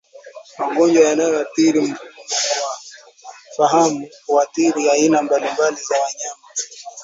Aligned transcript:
Magonjwa 0.57 1.03
yanayoathiri 1.09 1.79
mfumo 1.81 2.21
wa 2.67 2.75
fahamu 3.57 4.07
huathiri 4.25 4.89
aina 4.89 5.21
mbalimbali 5.21 5.77
za 5.89 5.95
wanyama 6.03 6.43